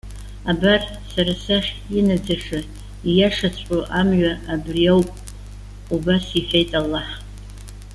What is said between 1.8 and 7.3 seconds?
инаӡаша, ииашаҵәҟьоу амҩа абри ауп,- убас иҳәеит Аллаҳ.